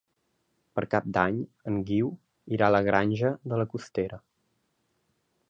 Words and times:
Per 0.77 0.83
Cap 0.93 1.09
d'Any 1.17 1.37
en 1.71 1.77
Guiu 1.89 2.09
irà 2.57 2.71
a 2.71 2.75
la 2.77 2.81
Granja 2.89 3.33
de 3.53 3.61
la 3.63 3.69
Costera. 3.75 4.21